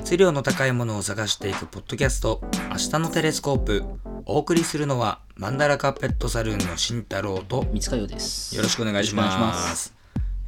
[0.00, 2.40] 熱量の高いものを探していくポッドキャスト
[2.72, 3.84] 「明日のテレスコープ」
[4.24, 8.56] お送りするのはマンダラカペットサルーンの慎太郎と三塚洋です。
[8.56, 9.92] よろしくお願いします。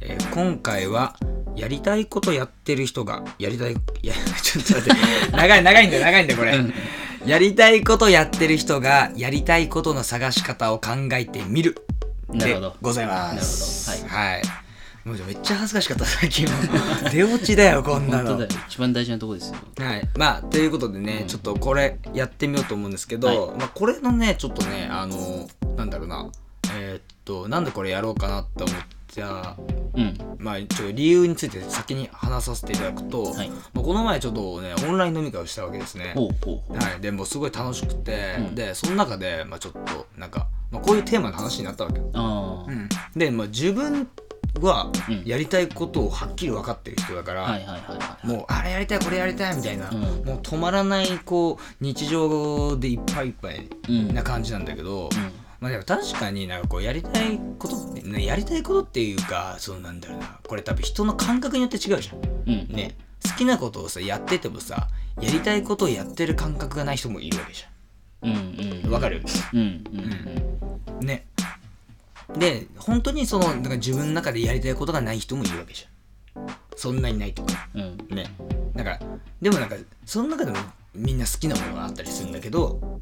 [0.01, 1.15] えー今回は
[1.55, 5.01] やりたいことやってる人がやりたいいや ちょっと待って。
[5.37, 6.53] 長い長いんだよ長いんだよこれ。
[6.53, 6.73] うん。
[7.27, 11.75] やりたいことやってる人がやりたいことの探し方を考えてみる。
[12.31, 12.75] でなるほど。
[12.81, 13.87] ございます。
[13.91, 14.15] なるほど。
[14.15, 14.62] はい
[15.05, 16.51] もうめっちゃ恥ずかしかった最近も
[17.11, 18.39] 出落ちだよこんなの。
[18.67, 19.55] 一番大事なとこですよ。
[19.79, 26.29] はい、まあということでね、うんちょっとこれやってみようと思うんですけど、まあ、これのねちょっとねあのなんだろうな
[26.73, 28.83] えーっとなんでこれやろうかなって思った
[29.95, 30.17] うん。
[30.39, 33.49] まあ一応理由について先に話させていただくと、はい。
[33.49, 36.13] まあ、この前ちょっとねオンライン飲み会をしたわけですね。
[36.15, 36.77] ほうほうほう。
[36.77, 42.09] はい、でもうすごい楽しくて、うんでその中で、まあ、ちょっとなんか、まあ、こういうテーマの話になったわけよ。
[42.13, 44.07] あうん、で、まあ、自分
[44.61, 47.59] はうんやりたいことをはっきり分かってる人だから。
[48.23, 54.13] もうあれやりたいこれやりたいみたいな、うんもう止まらないこう日常でいっぱいいっぱいうん。
[54.13, 55.31] な感じなんだけど、うん。
[55.59, 62.17] まあでも確かになんかこうやりたいことって、ね、やりたいことっていうかそうなんだろうなこれ多分人の感覚によって違うじゃん。
[62.17, 62.75] うん。
[62.75, 64.87] ね好きなことをさやっててもさ
[65.21, 67.63] やりたいことをやってる感覚がない人もいるわけじ
[68.21, 68.85] うんうん。
[68.85, 68.91] ゃん。
[68.91, 69.23] わかる？
[69.53, 69.59] うん
[70.99, 71.25] うんね。
[72.37, 76.47] で本当にそのなんか自分の中でやりたいことがない人もいるわけじゃん。
[76.75, 77.67] そんなにないとか。
[77.75, 77.97] うん。
[78.09, 78.15] うん。
[78.15, 78.33] ね
[78.75, 78.99] だから
[79.41, 80.57] でもなんかその中でも
[80.95, 82.99] みんな好きなものがあったりするんだけど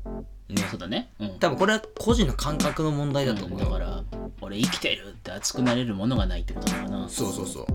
[0.49, 1.13] ねそうだね。
[1.19, 1.39] うん。
[1.39, 4.03] 多分これは個人の感覚の問題だと思うよ、だから、
[4.41, 7.09] 俺生きてるって熱くなれるものがないってことなのかな。
[7.09, 7.65] そうそうそう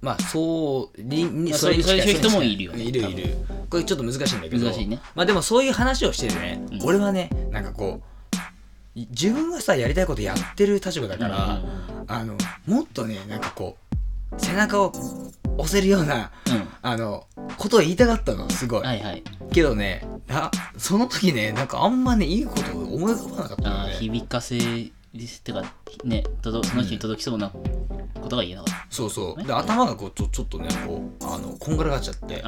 [0.00, 3.36] まあそうににまあそれに近そういう人もいるよねいるいる
[3.68, 8.00] これちょっと難しいんだけど難しいねまあでもそういう話をしててね、うん俺はねなんかこうい
[9.10, 11.62] 自分がさやりたいことやってる立場だから、うん。
[11.62, 13.76] うんあのもっとねなんかこ
[14.32, 14.92] う背中を
[15.58, 16.68] 押せるようなうん。
[16.82, 19.22] あのことを言いたかったのすごい、はいはい。
[19.52, 23.92] けどねあその時ねなんかあんまねいいことを思い浮かばなかったね。
[24.00, 25.62] 響かせってか、
[26.04, 29.44] ね、届その人に届きそうなことが言えなかっそうそう。
[29.44, 32.42] で頭がこうちょちょっとねこうあのこんがらがっちゃって。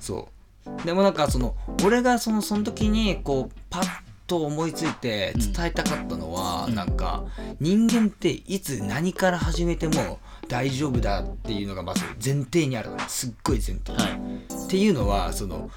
[0.00, 0.86] そう。
[0.86, 7.24] でもなんかその俺がそのその時にこうパッと思いついて伝えたかったのは、うんなんか
[7.60, 10.18] 人間っていつ何から始めても
[10.48, 14.02] 大丈夫だっていうのがまず前提にあるのねすっごい前提、あ。
[14.02, 14.12] はい。
[14.12, 15.70] っていうのはその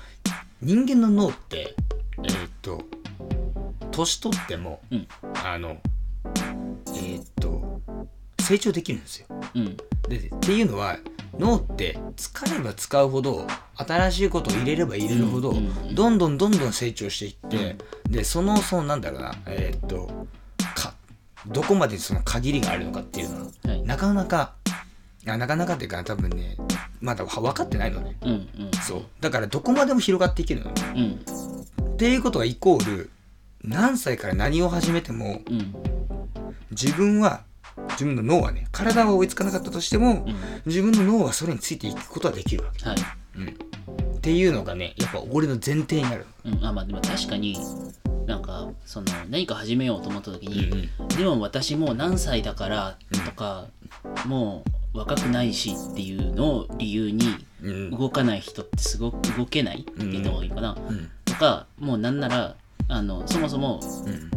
[0.61, 1.75] 人間の脳って
[2.23, 2.81] えーっと
[3.91, 5.07] 年取っても、うん
[5.43, 5.77] あの
[6.87, 7.81] えーっと
[8.41, 9.77] 成長できるんですようん。
[10.07, 10.97] でっていうのは
[11.37, 15.53] 脳って使えば使うほど新しいことを入れれば入れるほど、
[15.93, 17.75] どんどんどんどん成長していって、
[18.09, 20.07] でそのそのなんだろうなえーっと
[20.75, 20.93] か
[21.47, 23.83] どこまでその限りがあるのかっていうのははい。
[23.83, 24.53] なかなか
[25.27, 26.55] あなかなかっていうか多分ね
[27.01, 28.71] まだ分かってないのねうんうん。
[28.81, 31.19] そうだからどこまでも広がっていけるのね
[31.79, 31.93] うん。
[31.93, 33.09] っていうことがイコール
[33.63, 35.75] 何歳から何を始めてもうん。
[36.71, 37.43] 自分は
[37.91, 40.35] 自分の脳はね体は追いつかなかったとしても、うん。
[40.65, 42.95] 自分の脳はそれについていくことはできるわはい。
[43.35, 46.25] け、うん、っていうのがねやっぱ俺の前提にある。
[46.45, 47.57] うん、あまあでも確かに
[48.25, 53.67] なんかその何か始めようと思った時に、うんでも私もう何歳だからとか、
[54.25, 54.63] も
[54.93, 57.91] う若くないしっていうのを理由にうん。
[57.91, 61.09] 動かない人ってすごく動けないって言った方がいいかな、うん。
[61.25, 62.55] とかもうなんなら
[62.87, 64.31] あのそもそもうん。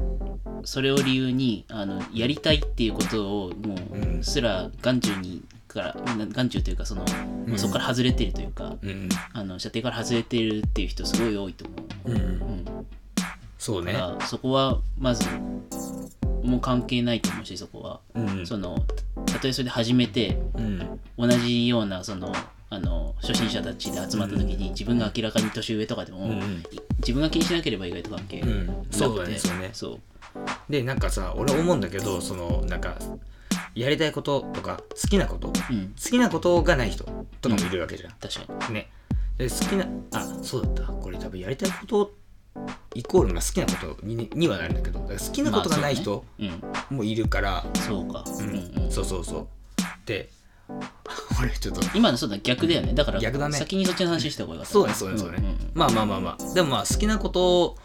[0.65, 4.21] それを理由にあのやりたいっていうことをもうん。
[4.21, 5.97] うすら眼中にから
[6.35, 7.05] 眼中というかその、
[7.47, 7.59] うん。
[7.59, 9.09] そこから外れてるというか、うん。
[9.33, 11.75] あの射程から外れてるっていう人すごい多いと思
[12.07, 12.11] う。
[12.11, 12.17] うん。
[12.17, 12.65] うん。
[13.59, 13.93] そうね。
[13.93, 15.29] だからそこはまず
[16.43, 18.47] もう関係ないと思うしそこは、うん。
[18.47, 18.79] その
[19.27, 21.01] たとえそれで始めてうん。
[21.19, 22.33] 同じようなその
[22.71, 26.65] あの初心者たちで集まった時に自分が明らかに年上とかでも、うん。
[26.73, 28.87] い自分が気にしなければ意外と関係なくて、うん。
[28.91, 29.71] そうだねそうね。
[29.73, 30.01] そう。
[30.69, 32.97] でなんかさ俺思うんだけどそのなんか
[33.79, 35.95] やりたいこととか好きなこと好うん。
[35.95, 37.05] きなことがない人
[37.41, 38.75] とかもいるわけじゃん、確かに。
[38.75, 38.91] ね。
[39.37, 40.83] で好きなあそうだった。
[40.93, 42.13] これ多分やりたいこと
[42.95, 46.63] イコールまあ好きなことににはなるんだけど好きなことがない人うん
[46.97, 48.91] もいるから、そうか、ううんんうん。
[48.91, 49.49] そうそうそう。
[50.07, 50.31] で
[51.41, 51.81] 俺ちょっと。
[51.95, 52.93] 今のそうだ逆だよね。
[52.95, 53.57] だから逆だね。
[53.57, 54.73] 先にそっちの話した方がよかった。
[54.73, 56.55] そうねそうねそうね、んんまあまあまあまあ。
[56.55, 57.77] でもまあ好きなことを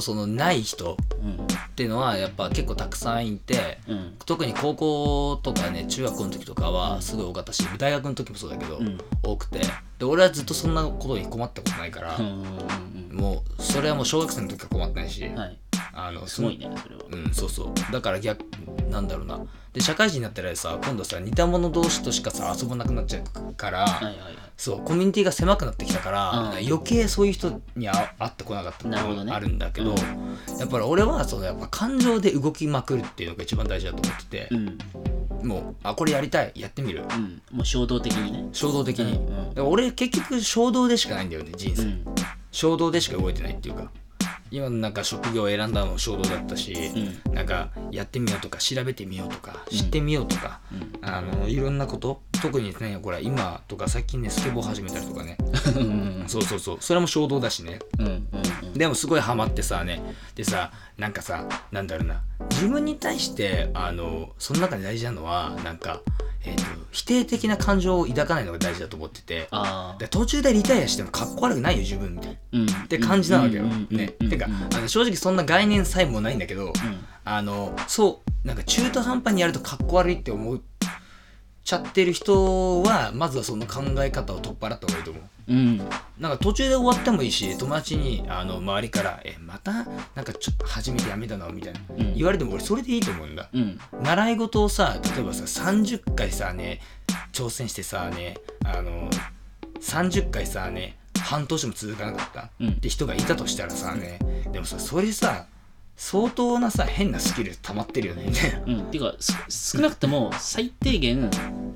[0.00, 1.32] そのない人うん。
[1.32, 4.14] っていうのはやっぱ結構たくさんいてうん。
[4.26, 8.98] 特に高校とかね中学校の時とかはすごい多かったし大学の時もそうだけど、うん。
[9.22, 9.60] 多くて。
[9.98, 15.58] で俺はずっとそんなことに困ったことないからもうそれはもう小学生の時から困ってないし、うんはい。
[15.94, 17.02] あのすごいねそれは。
[17.10, 17.92] うんそうそう。
[17.92, 18.44] だから逆
[18.90, 19.40] なんだろうな。
[19.72, 26.48] で社会人になったらさ今度さ似た者同士としかさ遊ばなくなっちゃうから、はいはいはいそうコミュニティが狭くなってきたから、うん。
[26.64, 29.96] 余計そういう人にあ会ってこなかったのがあるんだけどうん。
[30.56, 35.48] やっぱり俺はそのやっぱ感情で動きまくるっていうのが一番大事だと思っててう、ん。
[35.48, 37.02] もうあこれやりたいやってみる。
[37.02, 37.42] うん。
[37.50, 38.50] もう衝動的にね。
[38.52, 39.62] 衝動的に、うん。
[39.62, 42.04] うん俺結局衝動でしかないんだよね人生、うん。
[42.52, 43.90] 衝動でしか動いてないっていうか。
[44.52, 46.76] 今のなんか職業を選んだのも衝動だったし、
[47.26, 51.08] うなんかやってみようとか調べてみようとか知ってみようとか、うん。
[51.08, 55.38] あのいろんなこと特にねこれ今とか最近ねスケボー始めたりとかね。
[55.76, 56.24] うん。
[56.26, 56.76] そうそうそう。
[56.80, 57.78] それも衝動だしね。
[58.00, 58.22] うんうん
[58.64, 58.74] うん。
[58.74, 60.02] でもすごいハマってさね。
[60.34, 62.22] でさなんかさなんだろうな。
[62.50, 66.00] 自分に対してあのその中で大事なのはなんか、
[66.44, 69.48] えー、と否定的な感情を抱かないのが大事だと思ってて。
[70.00, 72.58] で途中でリタイアしてもかっこ悪くないよ自分みたいな。
[72.58, 72.66] うん。
[72.66, 73.62] って感じなわけよ。
[73.64, 74.14] ね。
[74.20, 74.28] うん。
[74.30, 76.72] てかあの正直そんな概念さえもないんだけど、うん。
[77.24, 80.58] あのそうなんか中途半端にやるとかっこ悪いって思っ
[81.64, 85.22] ちゃってる人はまずはその考え方を取っ払った方がいいと思う。
[85.48, 85.78] うん
[86.18, 89.72] なんか途中で終わってもいいし友達にあの周りから「えまた？
[90.14, 93.48] なんかちょっと初めてやめたの?」みたいな、うん言われても俺それでいいと思うんだ。
[93.52, 96.80] うん習い事をさ例えばさ30回さね
[97.32, 99.10] 挑戦してさねあの
[99.80, 104.18] 30回さね半年も続かなかったうんって人がいたとしたらさね
[104.52, 105.46] でもさそれさ
[106.04, 108.24] 相当なさ変なスキル溜まってるよね。
[108.26, 111.30] みたいなうん、ていうかす少なくとも最低限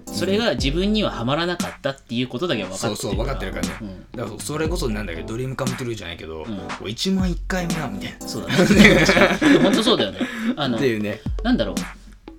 [0.04, 3.72] それが自分にはハマらなかったっていうことだけは分かってるそうそう分かってるからね。
[3.80, 8.28] うん、だからそれこそなんだけどドリームカムトゥルーじゃないけど、う1万1回目はみたいな。
[8.28, 9.06] そうだね。
[9.62, 10.18] 本当そうだよね。
[10.56, 11.74] あのっていうね、なんだろう。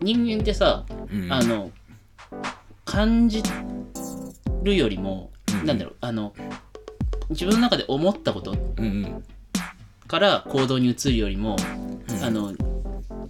[0.04, 1.31] 人間ってさ、うん。
[1.31, 1.72] あの
[2.83, 3.42] 感じ
[4.62, 5.31] るよりも、
[5.62, 5.66] うん。
[5.66, 5.95] なんだろう。
[6.01, 6.33] あの
[7.30, 9.24] 自分の中で思ったことうんうん
[10.07, 11.56] から行動に移るよりも、
[12.09, 12.24] うん。
[12.24, 12.54] あの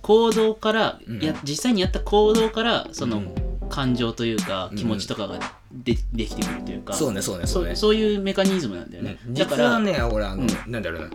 [0.01, 1.19] 行動から、うん。
[1.19, 3.47] や実際にやった行動からその、うん。
[3.69, 4.77] 感情というかうん。
[4.77, 5.39] 気持ちとかが
[5.71, 6.94] で,、できてくるというか。
[6.94, 7.75] そうねそうねそそうね。
[7.75, 9.33] そういうメカニズムなんだよね、うん。
[9.33, 11.09] だから実はね俺あの、うなんだろうな。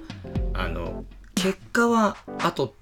[0.54, 1.04] あの
[1.34, 2.74] 結果は後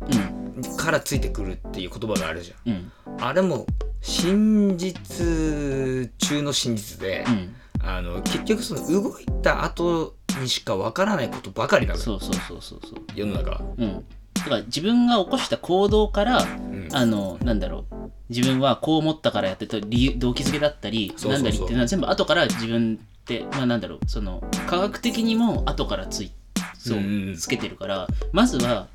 [0.00, 0.76] うん。
[0.76, 2.72] からついてくるっていう言葉があるじゃん。
[2.72, 2.92] うん。
[3.20, 3.66] あれも
[4.02, 7.56] 真実中の真実で、うん。
[7.80, 12.04] あの結局その動いた後にしかわからないことばかりなのよ。
[12.04, 13.04] そうそうそうそうそう。
[13.14, 14.04] 世の中は、うん。
[14.34, 16.88] だから自分が起こした行動からうん。
[16.92, 17.94] あのなんだろう。
[18.28, 21.42] 自分はこう思ったからやってた理由動機づけだったりそうそうそう。
[21.42, 23.98] なんだりっていうのは全部後から自分ってまあなんだろう。
[24.06, 26.32] その科学的にも後からつい
[26.78, 28.88] そうつけてるからまずは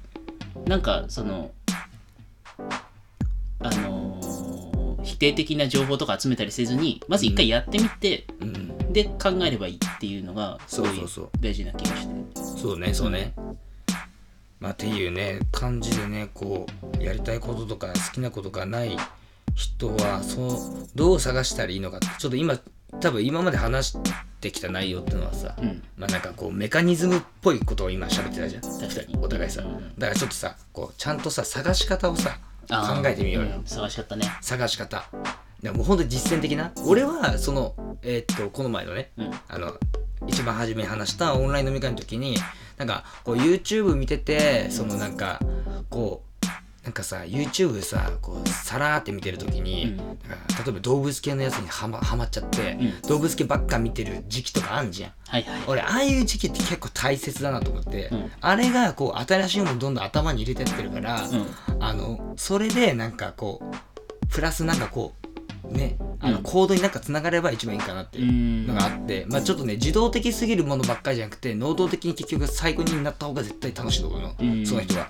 [0.65, 1.51] なんかその
[3.59, 4.39] あのー
[5.01, 8.69] 否定的な情報とか集めたりせずにまず一回やってみて、うん。
[8.91, 10.91] で考えればいいっていうのがすごい
[11.41, 12.13] 大事な気がして。
[12.13, 12.19] る
[12.57, 13.33] そうねそうね、
[14.61, 16.67] まあっていうね感じでねこ
[16.97, 18.97] うやりたいこととか好きなことがない
[19.55, 22.57] 人はそうどう探したらいいのかってちょっと今
[23.01, 23.97] 多分今まで話し
[24.39, 25.83] てきた内容っていうのはさ、うん。
[25.97, 28.61] まあなんかこうメカニズムっぽいことを今喋ってたじゃん。
[28.61, 29.17] 確かに。
[29.21, 33.63] お互いさ、うんだからちょっとさこうちゃんとさ探し方をさ考えてみようよ、ん。
[33.65, 34.25] 探し方ね。
[34.41, 35.03] 探し方
[35.61, 36.71] でもうほんと実践的な。
[36.85, 39.31] 俺はそのえーっとこの前のねうん。
[39.47, 39.73] あの
[40.27, 42.35] 一番初めに話したオンライン飲み会の時に
[42.77, 45.39] なんかこう YouTube 見ててそのなんか
[45.89, 46.29] こう
[46.83, 49.97] なんかさ YouTube さこうさらーって見てる時に、うん。
[49.97, 50.05] 例
[50.67, 53.09] えば動物系のやつにはまはまっちゃって、うん。
[53.09, 55.11] 動物系ばっか見てる時期とかあんじゃん。
[55.27, 55.61] はいはい。
[55.67, 58.31] 俺ああいう時期って結構大切だなと思って、うん。
[58.39, 61.45] あれがこう新しいものどんどん頭に入れてってるから、うん
[61.81, 65.28] あのそれでなんかこうプラスなんかこう
[65.71, 66.43] ねあのうん。
[66.43, 74.65] 行動になんかつながれば一番いいかなっていうのがあって、まあちょっとね自動的すぎるものばっかりじゃなくて能動的に結局最後になった方が絶対楽しいと思うの、うん。
[74.65, 75.09] その人は。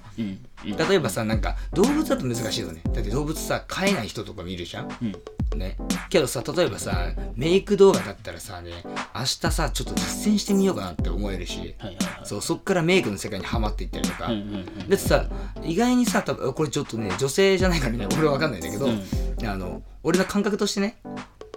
[0.64, 2.82] 例えばさなんか動物だと難しいよね。
[2.86, 4.90] だって動物さ飼えない人とか見るじゃん。
[5.02, 5.60] うん。
[5.60, 5.78] ね。
[6.10, 8.72] けどさ例えばさメイク動画だったらさね
[9.16, 11.76] 明日さちょっと実践してみようかなって思えるし。
[12.24, 15.26] そうそっからメイクの世界にはまっていったりとか、だってさ
[15.64, 19.02] 意外にさ多分これちょっとね女性じゃないからね俺は分かんないんだけど、うん
[19.48, 20.98] あの俺の感覚としてね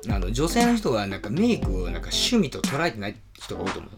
[0.09, 3.93] あの女性の人はなんかメイクをなんか趣味と捉えてない人が多いと思う。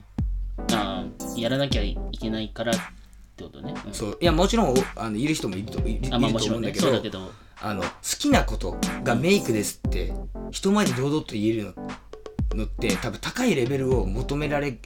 [0.72, 2.74] あーやらなきゃいけないからっ
[3.36, 3.94] てことね、うん。
[3.94, 4.18] そう。
[4.20, 7.30] いやもちろんおあのいる人もいるといるとちろんね思うんだけどそうだけど。
[7.60, 7.88] あの好
[8.18, 10.12] きなことがメイクですって
[10.50, 11.88] 人前で堂々と言えるの
[12.56, 14.78] のって多分高いレベルを求められ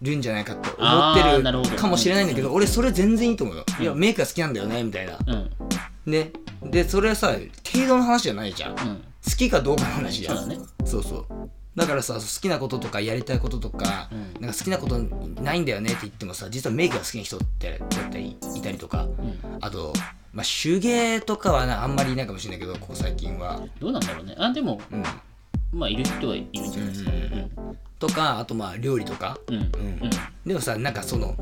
[0.00, 5.18] るんじゃないかって思ってるかもしれないんだけど俺それ全然いいと思うよいやメイクが好きなんだよねみたいな。
[5.26, 5.50] うん。
[6.06, 6.32] ね。
[6.64, 7.34] でそれはさ
[7.72, 8.72] 程度の話じゃないじゃん。
[8.72, 8.76] うん。
[9.24, 10.36] 好きかどうかの話じゃん。
[10.36, 10.60] そうだね。
[10.84, 11.26] そうそう。
[11.74, 14.40] だからさ好きなこととかやりたいこととか、うん。
[14.40, 19.04] なんか好きなことないんだよねって言ってもさ実はメイクが好きな人ってだったりいたりとか。
[19.04, 19.38] うん。
[19.60, 19.92] あと
[20.32, 23.60] まあ手芸とかはなあんまりいないかもしれないけどここ最近は。
[23.80, 24.34] どうなんだろうね。
[24.38, 25.02] あでもうん。
[25.72, 27.78] まあいる人はいるんじゃないですかうん。
[27.98, 29.38] とかあとまあ料理とか。
[29.48, 29.54] うん。
[29.54, 29.62] うん。
[29.62, 29.64] う
[30.06, 30.10] ん。
[30.44, 31.34] でもさなんかその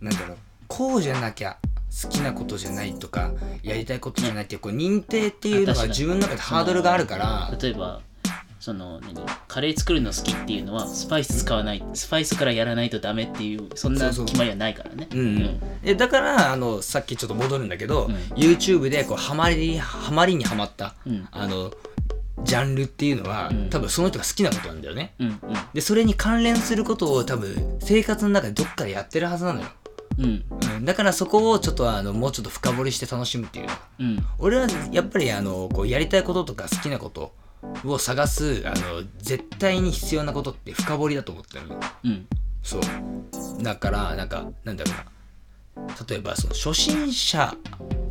[0.00, 0.36] なんだろう。
[0.68, 1.58] こうじゃなきゃ
[1.90, 5.88] 好きなことじゃないとかやりたいことじゃないっていうこう認定っていうのがあ確かに。
[5.90, 8.00] 自分の中でハードルがあるから例えば
[8.60, 9.14] その何？
[9.46, 15.08] カレー作るの好きっていうのはスパイス使わないスパイスからやらないとダメっていうそんな決まりはないからね。
[15.82, 18.14] えだからあのさっきちょっと戻るんだけど、うん。
[18.34, 21.28] YouTube でこうハマりハマりにはまった、うん。
[21.30, 21.72] あの
[22.42, 23.70] ジャンルっていうのは、うん。
[23.70, 25.14] 多分その人が好きなことなんだよね。
[25.20, 25.38] うんうん。
[25.72, 29.68] でそれに関連することを多分生活の中でどっかでやってるはずなのよ、
[30.18, 30.44] うん。
[30.76, 33.68] うん、だからそこをちょっとあのもうちょっと深掘りして楽しむっていう。
[34.00, 34.26] うん。
[34.38, 37.32] 俺はやっぱりあのこうやりたいこととか好きなこと
[37.84, 41.80] を探すあの絶対に必要なことって深掘りだと思ってるの。
[42.04, 42.26] うん。
[42.62, 43.62] そう。
[43.62, 45.04] だからなんかなんだろうな
[46.08, 47.54] 例えばその初心者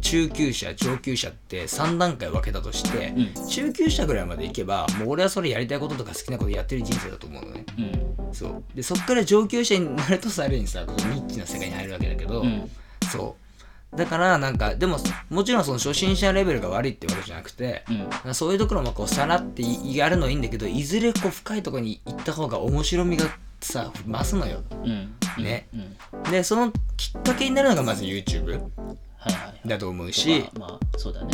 [0.02, 3.48] 中級者上級者って3段階分けたとして、うん。
[3.48, 7.66] 中級者ぐらいまでいけばもう俺はそれやりたいこととか好きなことやってる人生だと思うのね。
[7.78, 8.34] うん。
[8.34, 8.64] そう。
[8.76, 12.70] でそっから上級者になるとさらにさニッチな世界に入るわけだけど、うん。
[13.12, 13.36] そ
[13.94, 13.98] う。
[13.98, 14.98] だからなんかでも
[15.30, 17.84] もちろんその初心者レベルが悪いってわけじゃなくて、
[18.26, 18.34] うん。
[18.34, 23.26] そういうところもこうさらってやるのはいいんだけどいずれこう深いところに行った方が面白みが
[23.62, 24.62] さ増すのよ。
[24.72, 25.68] うんね。
[25.74, 25.98] うん
[26.32, 28.60] でそのきっかけになるのがまず YouTube
[29.18, 30.46] はいはいだと思うし。
[30.58, 31.32] まあまあそうだね。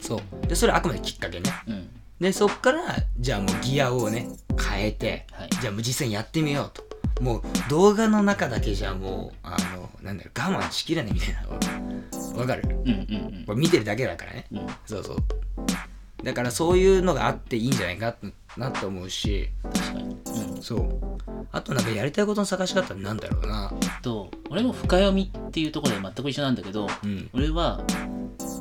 [0.00, 0.46] そう。
[0.46, 1.50] でそれはあくまできっかけね。
[1.66, 1.88] うん。
[2.20, 2.80] でそっから
[3.18, 4.28] じゃあもうギアをね
[4.70, 5.50] 変えて、はい。
[5.60, 6.84] じゃあもう実際にやってみようと。
[7.22, 11.40] もう動画の中だけじゃもうあのなんだろう我慢しきれないみたいな
[12.38, 12.62] わかる？
[12.68, 12.92] うんう
[13.40, 14.46] んこれ見てるだけだからね。
[14.52, 14.58] うん。
[14.58, 15.16] うんそうそう。
[16.22, 18.14] だからそういうのがあっていいんじゃないか
[18.56, 19.48] なと思うし。
[19.62, 20.02] 確かに。
[20.04, 20.16] うん
[20.60, 21.00] そう。
[21.52, 23.72] あとなんかやりたいことの探し方なんだろうな。
[24.02, 27.30] と俺も深読みっていうところで全く一緒なんだけどうん。
[27.32, 27.82] 俺は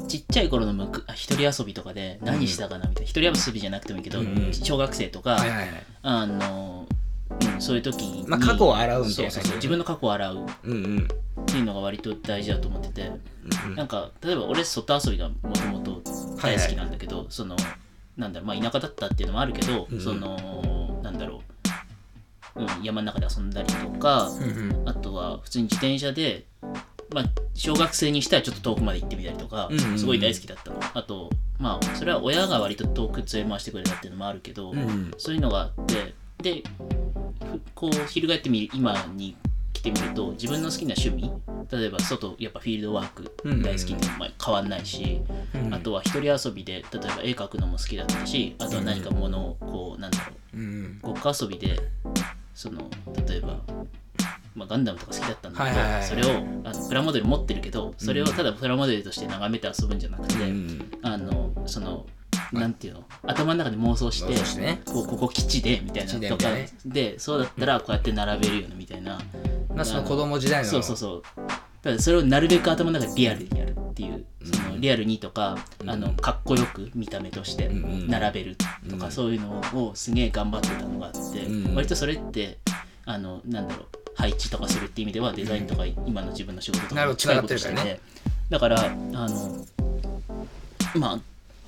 [0.08, 4.54] ちっちゃい頃のむくあ一人遊びとかで何したかなみたいな、一人遊びじゃなくてもいいけど、うんうん。
[4.54, 5.70] 小学生とか、はいはいはい。
[6.04, 6.88] あの、
[7.54, 10.46] うん、そういう時に、まあ過去を洗うみたいなそうそうそう自分の過去を洗う。
[10.46, 11.08] っうんうん。
[11.46, 13.12] ていうのが割と大事だと思ってて、
[13.68, 16.02] うんなんか例えば俺外遊びがもともと
[16.42, 17.56] 大好きなんだけど、その
[18.18, 21.44] なんだろうまあ田舎だったっていうのもあるけど、うんそのなんだろう、うん、
[22.84, 24.30] 山の中で遊んだりとか、
[24.86, 26.46] あとは普通に自転車で、
[27.14, 30.80] まあ、小学生にしてはちょっと遠くまで行ってみたりとかすごい大好きだったの。
[30.94, 34.74] あとまあそれは親が割と遠く連れ回してくれたっていうのもあるけど、
[35.18, 36.64] そういうのがあってで
[37.52, 39.36] ふこう翻ってみる今に
[39.74, 41.32] 来てみると自分の好きな趣味
[41.72, 43.32] 例えば外やっぱフィールドワーク
[43.64, 45.22] 大好きってまあ変わんないし、
[45.54, 51.00] うんあとは一人遊びで例えば絵描くのも好きだったしあとは何かものをこうなんだろううん。
[51.02, 51.80] ごっこ遊びで
[52.56, 52.90] その
[53.28, 53.60] 例えば、
[54.56, 56.30] まあ、ガンダムとか好きだったんだけど、はいはいはいそれを
[56.64, 60.92] あのプラモデル持ってるけどそれをただプラモデルとして眺めて遊ぶんじゃなくて、うん。
[61.04, 62.06] あのその
[62.54, 64.82] なんていうの頭の中で妄想して妄想してね。
[64.86, 66.50] こうここ基地でみたいな基地でとか。
[66.50, 66.70] みたいなね。
[66.86, 69.20] でそうだったらこうやって並べるよねみたいな、
[69.76, 70.70] まあその子供時代の。
[70.70, 71.24] そうそうそう。
[71.82, 74.26] ただそれをなるべく頭の中でリアルにやるっていう。
[74.35, 74.35] そ
[74.76, 78.56] のリアルにとか、あのかっこよく見た目として並べる
[78.90, 79.12] とか、うん。
[79.12, 82.58] そういうのをすげえ頑張ってたのがあって、うん割とそれって
[83.06, 88.00] あのなんだろう配置とかするっていう意味ではデザインとか今の自分の仕事とかも近いことしててて
[88.50, 89.66] だからあの
[90.96, 91.20] ま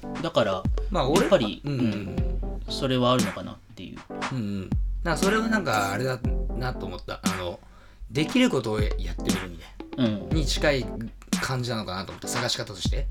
[0.04, 1.80] あだからまあ俺やっぱりうん。
[1.80, 2.28] うん
[2.70, 4.00] それはあるのかなっていう。
[4.34, 4.70] うんうん。
[5.04, 6.20] なそれはなんかあれだ
[6.58, 7.22] なと思った。
[7.24, 7.60] あの
[8.12, 10.30] できることをやってみるみたいうん。
[10.30, 10.86] なに近い
[11.42, 13.08] 感じなのかなと思って探し方として。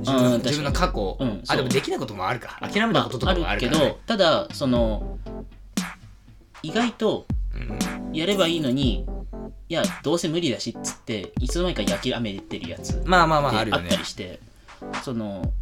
[0.00, 5.18] 自分自分の過去、うんあでもできないこともあるか諦めたまこととあ、あかもあるけどねただその
[6.62, 7.78] 意外とうん。
[8.12, 9.06] やればいいのに
[9.68, 13.88] いやどうせ無理だしっつっていつの間にか諦めてるやつまあまあまあであっあるよね。
[13.88, 14.40] たりして
[15.02, 15.52] その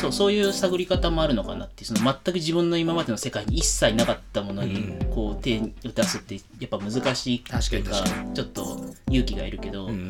[0.00, 8.04] そうそういう探り方もあるのかなってその全く自分の今までの世界に一切なかったものにうこう手を出すってやっぱ難しいっていうか
[8.34, 8.80] ちょっと
[9.10, 10.06] 勇気がいるけど、うん。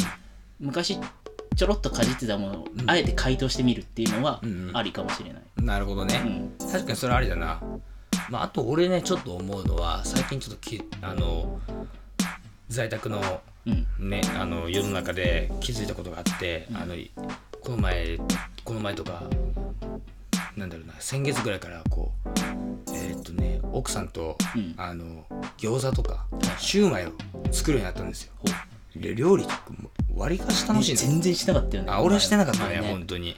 [0.60, 0.98] 昔
[1.56, 4.42] ちょろっとかじってたものをあえて回答してみるっていうのは
[4.74, 5.42] ありかもしれない。
[5.56, 6.22] なるほどね、
[6.60, 6.68] うん。
[6.70, 7.60] 確かにそれありだな、
[8.28, 11.58] まあ、あと俺ねちょっと思うのは最近ちょっときあの
[12.68, 13.70] 在宅のう
[14.04, 14.10] ん。
[14.10, 16.94] ねあの世の中で気づいたことがあって、あの
[17.60, 18.18] この前
[18.62, 19.22] この前とか
[20.56, 22.28] なんだろうな先月ぐらいからこう
[22.92, 24.74] えーっとね奥さんと、うん。
[24.76, 25.24] あの
[25.56, 26.26] 餃子とか
[26.58, 27.12] シューマイを
[27.50, 28.32] 作るようになったんですよ。
[28.94, 29.46] 料理
[30.16, 31.90] とか割りかし楽しいの全然してなかったよね。
[31.92, 32.80] あ俺はしてなかったね。
[32.80, 33.36] 前本当に。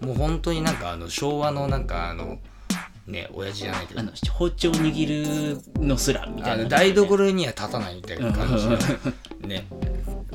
[0.00, 2.38] もう本当になんかあの昭和のなんかあの
[3.06, 4.00] ね親父じゃないけど。
[4.00, 6.62] あの包丁握るのすらみたいな。
[6.62, 9.66] あの台所には立たないみたいな感じでね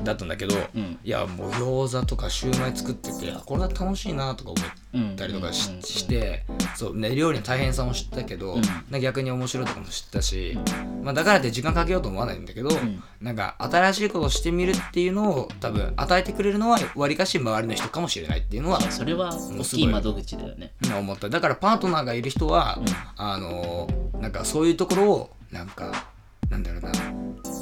[0.04, 0.98] だったんだけど、うん。
[1.04, 5.82] いやもう餃子とかシューマイ作っててあこれは楽しいなとか思ったりとかし,、うん。
[5.82, 6.44] して
[6.76, 9.00] そう、ね、料理の大変さも知ったけど、うん。
[9.00, 10.58] 逆に面白いとかも知ったし、
[11.02, 13.02] まあ、だからって時間かけようと思わないんだけど、ん。
[13.20, 20.72] なんか新しいことをしてみるっていうのを多分与えてくれるのはわりかし周りの人かもしれないっていうのはそれは大きい窓口だよね。
[20.84, 21.28] うん思った。
[21.28, 22.84] だからパートナーがいる人は、うん。
[23.16, 23.88] あの
[24.20, 26.06] なんかそういうところをなんか
[26.48, 26.92] なんだろうな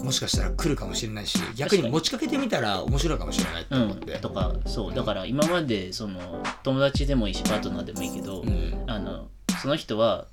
[0.02, 4.94] もしかしたら来るかもしれないし逆に持ちかけてみたら面白いかもしれないってう思って、んとかそう。
[4.94, 8.84] だから今までその友達でもいいしパートナーでもいいけど、うん。
[8.86, 9.28] あの
[9.62, 10.26] その人は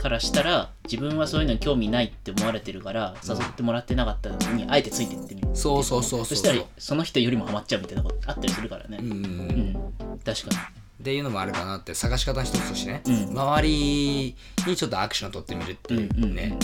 [0.00, 6.24] からしたら自分はそういうのに興味ないって思われてるから誘ってもらってなかったのにあえてついてってみるそうそうそうそう。
[6.26, 8.98] そしたらその人よりもハマっちゃうみたいなことあったりするからね。
[9.00, 9.10] うん。
[9.10, 10.18] うん。
[10.24, 10.72] 確か
[11.02, 11.94] っていうのもあるかなって。
[11.94, 13.14] 探し方の一つとしてね、うん。
[13.30, 14.36] 周り
[14.66, 16.56] にちょっとアクションを取ってみるっていううんうんね、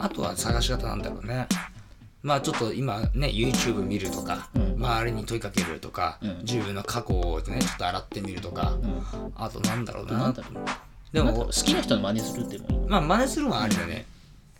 [0.00, 1.46] あとは探し方なんだろうね。
[2.22, 4.74] まあちょっと今ね YouTube 見るとか、うん。
[4.74, 6.38] 周りに問いかけるとか、うん。
[6.40, 9.02] 自分の過去をねちょっと洗ってみるとか、に、うん、
[9.36, 10.34] あとなんだろうな。
[11.12, 12.88] でも好きな人の真似するってもいい。
[12.88, 14.04] まあ真似するのはありだね、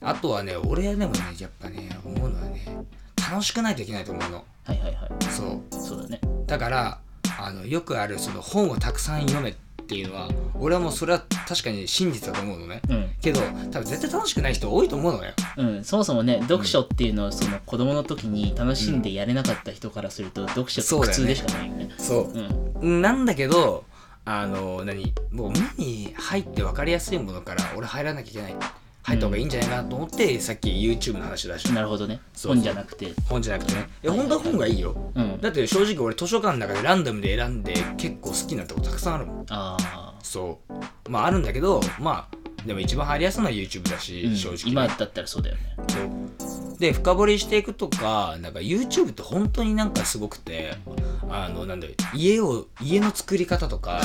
[0.00, 2.64] あとはね俺でもねやっぱね思うのはね
[3.30, 4.44] 楽しくないといけないと思うの。
[4.64, 5.24] はいはいはい。
[5.30, 5.60] そう。
[5.74, 6.20] そうだね。
[6.46, 6.98] だから
[7.40, 12.80] あのよくあるその本をたくさん読めっていうのは俺はもうそれは確かに真実だと思うのね。
[12.88, 13.10] うん。
[13.20, 13.40] けど
[13.70, 15.32] 多分絶対楽しくない人多いと思うのよ。
[15.56, 21.90] うん、そもそもね読書っていうのはその子供の時に楽しんでやれなかった人からすると読書って苦痛でしかないよね。
[21.98, 22.32] そう
[22.80, 23.02] うん。
[23.02, 23.84] なんだけど
[24.24, 25.14] あの何？
[25.30, 28.56] もう目に入って分かりやすいものから俺入らなきゃいけない
[29.08, 31.72] 入った方がいいんじゃないかなと思って、さっき YouTube の話出した。
[31.72, 32.20] なるほどね。
[32.44, 33.14] 本じゃなくて。
[33.26, 33.88] 本じゃなくてね。
[34.02, 35.12] いや本当は本がいいよ。
[35.14, 39.46] うん、だって正直俺図書館の中でランダムで選んで結構好きになったことたくさんあるもん。
[39.48, 41.10] ああ、そう。
[41.10, 42.36] まああるんだけどまあ
[42.66, 44.36] でも一番入りやすいのは YouTube だし、うん。
[44.36, 44.62] 正直ね。
[44.66, 45.76] 今だったらそうだよね。
[45.88, 46.78] そう。
[46.78, 50.76] で深掘りしていくとかなんか YouTube って本当になんかすごくて
[51.30, 54.00] あのなんだ家を家の作り方とか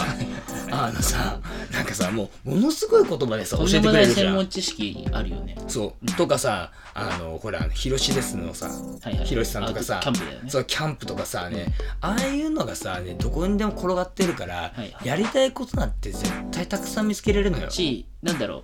[0.72, 1.40] あのさ
[1.72, 5.58] なんかさもうものすごい言葉でさ教えてくれるじゃん専門知識あるよね。
[5.68, 9.26] そうとかさあのほらヒロシですのさはいはい。
[9.26, 10.50] ヒロシさんとかさあキャンプだよね。
[10.50, 17.70] そうキャンプとかさね、ああいうのがさ、ね、どこにでも転がってるから、はいはいやりたいことなんて絶対たくさん見つけれるのよ。
[17.70, 18.64] し、なんだろ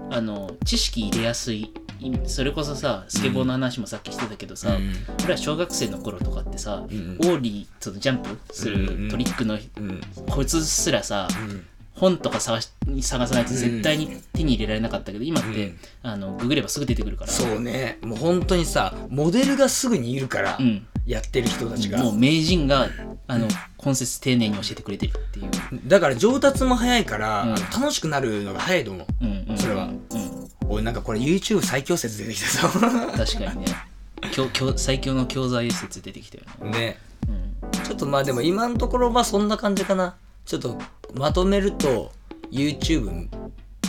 [0.00, 1.72] う、あの、知識入れやすい。
[2.06, 4.92] いそれこそさ、スケボーの話もさっきしてたけどさ、うん。
[5.24, 7.18] 俺ら小学生の頃とかってさ、うん。
[7.20, 10.00] オーリー、そのジャンプするトリックのうん。
[10.30, 11.66] こいつすらさ、うん。
[11.94, 12.70] 本とか探し
[13.02, 15.78] 探さないと絶対に手に入れられなかったけど、今って、うん。
[16.02, 17.30] あのググればすぐ出てくるから。
[17.30, 17.98] そうね。
[18.02, 20.86] もう本当にさモデルがすぐにいるから、うん。
[21.06, 22.88] やってる人たちが、もう名人が
[23.26, 23.46] あの
[23.84, 25.50] 根節丁寧に教えてくれてるっていう、
[25.86, 29.06] だから上達も早いから、楽しくなるのが早いと思う。
[29.20, 29.84] うんうん、それは。
[29.84, 32.80] うん、俺なんかこれ YouTube 最強説出てきたぞ。
[33.16, 33.66] 確かにね。
[34.32, 36.98] 教教最強の教材説出てきたよね、ね。
[37.28, 40.16] うん、ちょっとまあでも今のところはそんな感じかな。
[40.46, 40.78] ちょっと
[41.14, 42.12] まとめると
[42.50, 43.28] YouTube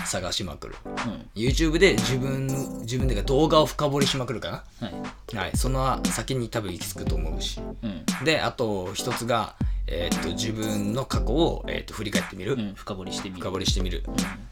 [0.05, 0.75] 探しまくる。
[1.35, 2.47] YouTube で自分
[2.81, 4.95] 自分で動画を深掘りしまくるかうんはい。
[5.33, 5.51] なはい。
[5.55, 7.59] その先に多分行き着くと思うし。
[7.81, 8.05] うん。
[8.25, 9.55] であと一つが、
[9.87, 13.41] えーっと自分の過去を、えーっと振り返ってみる、うん、深掘りしてみる。
[13.41, 14.03] 深掘りしてみる、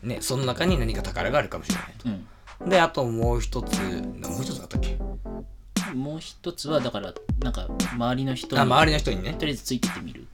[0.02, 2.28] ね、その中に何か宝があるかもしれないうん。
[2.66, 4.98] とであともう一つなもう一つあったっけ？
[5.94, 9.34] もう一つはだからなんか周りの人にあ周りの人にね。
[9.34, 10.26] とりあえずついてってみる。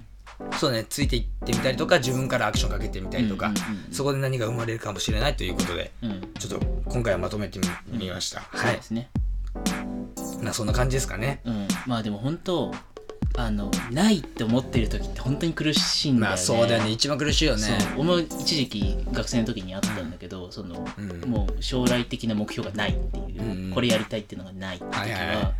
[0.58, 3.94] そうねついていってみたりとか自分からアクションかけてみたりとか、うんうんうんうん。
[3.94, 6.22] そこで何が生まれるかもしれないということでうん。
[6.40, 8.42] ちょっと今回はまとめてみ,、みました。
[8.42, 9.10] はいそうですね。
[10.42, 11.42] まあそんな感じですかね。
[11.44, 11.68] うん。
[11.88, 12.74] まあでも本当
[13.38, 16.28] あのないって思ってる時って本当に苦しいんだよね。
[16.30, 16.92] まあそうだよね。
[16.92, 17.62] 一番苦しいよね。
[17.62, 17.76] そう。
[18.00, 21.30] 俺も一時期学生の時にあったんだけど、その、うん。
[21.30, 23.74] もう将来的な目標がないっていう、うん。
[23.74, 25.54] これやりたいっていうのがないって時は,、はいはいは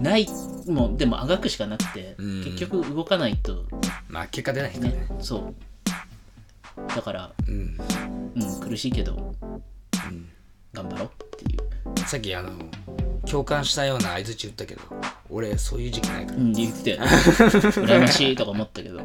[0.00, 0.26] ない
[0.66, 2.44] もうでもあがくしかなくて、うん。
[2.44, 3.66] 結局動かないと
[4.08, 4.88] まあ結果出ないね。
[4.88, 5.54] ねそう。
[6.88, 7.78] だから、うん、
[8.34, 9.34] うん、苦しいけど
[10.10, 10.28] うん、
[10.72, 12.50] 頑張ろうっていう、さっきあの
[13.28, 14.82] 共感したような相づち言ったけど
[15.30, 17.00] 俺そういう時期ないから、うん、言ってたよ。
[17.00, 17.06] ね
[17.86, 19.00] 羨ましいとか思ったけど。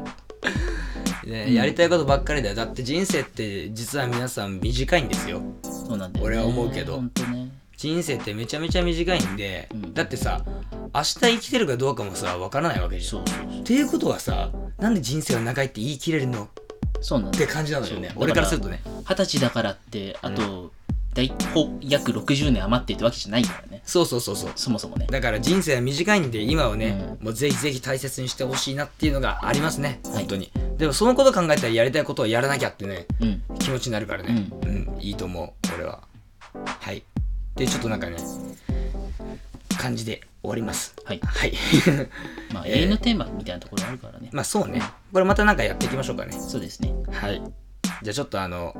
[1.24, 2.54] ねやりたいことばっかりだよ。
[2.54, 5.42] だって人生って実は皆さん短いんですよ。
[5.62, 6.32] そうなんだよね。
[6.32, 6.96] 俺は思うけど。
[6.96, 7.48] 本当ね。
[7.76, 9.94] 人生ってめちゃめちゃ短いんで、うん。
[9.94, 10.44] だってさ
[10.94, 13.10] 明日生きてるかどうかもさわからないわけじゃん。
[13.10, 13.60] そうそうそう。
[13.60, 16.48] っていうことはさなんで人生は長いって言い切れるの？
[17.00, 18.12] そうなんって感じなのよね。
[18.16, 18.80] 俺からするとね。
[19.08, 20.72] 二十歳だからってあと、
[21.14, 24.52] 大ほ約60年余ってるってわけじゃないからねそうそうそうそう。
[24.54, 25.06] そもそもね。
[25.10, 30.00] だから人生は短いんで今をね、もうぜひぜひ大切にしてほしいなっていうのがありますね。
[30.04, 33.42] 本当に、でもそのこと考えたらやりたいことをやらなきゃってねうん。
[33.58, 34.50] 気持ちになるからね。
[34.62, 36.02] うん、いいと思う俺は。
[36.52, 37.02] はい。
[37.56, 38.18] でちょっとなんかね
[39.78, 40.94] 感じで終わります。
[41.06, 41.20] はい。
[41.24, 41.54] はい。
[42.52, 42.76] まあ、 えー。
[42.80, 44.28] 永遠のテーマみたいなところあるからね。
[44.32, 44.82] まあそうね。
[45.14, 46.38] これまたなんかやっていきましょうかね。
[46.38, 46.92] そうですね。
[47.10, 47.42] はい。
[48.02, 48.74] じゃあちょっとあの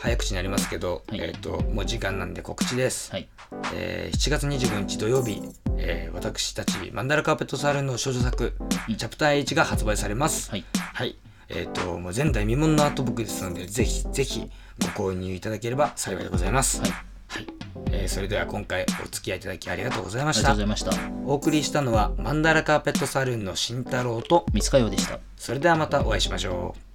[0.00, 1.20] 早口になりますけど、はい。
[1.20, 3.28] えっ、ともう時間なんで告知です、はい。
[3.74, 5.42] えー7月25日土曜日、
[5.76, 8.54] えー私たちマンダラカーペットサルーンの少女作、
[8.88, 10.64] うんチャプター H が発売されますはい。
[10.94, 11.16] はい
[11.50, 14.50] えっ、ともう前代未聞のアートブックですのでぜひぜひ
[14.96, 16.90] ご購入いただければ幸いでございますはい。
[17.28, 17.46] はい
[17.92, 20.92] えーそれでは今回お付き合いいただきありがとうございまありがとうしたございました。
[21.26, 25.20] お送りしたのはマンダラカーペットサルーンの慎太郎と三塚洋でした。
[25.36, 26.87] それではまたお会いしましょう